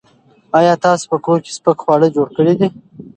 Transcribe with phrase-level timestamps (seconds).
[0.57, 2.67] ایا تاسو په کور کې سپک خواړه جوړ کړي دي؟